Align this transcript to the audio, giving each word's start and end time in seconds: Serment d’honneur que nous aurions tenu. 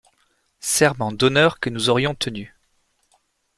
Serment 0.61 1.11
d’honneur 1.11 1.59
que 1.59 1.69
nous 1.69 1.89
aurions 1.91 2.15
tenu. 2.15 2.55